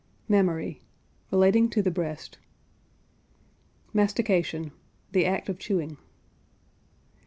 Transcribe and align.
MAMMARY. 0.27 0.81
Relating 1.29 1.69
to 1.69 1.83
the 1.83 1.91
breast. 1.91 2.39
MASTICATION. 3.93 4.71
The 5.11 5.27
act 5.27 5.47
of 5.47 5.59
chewing. 5.59 5.97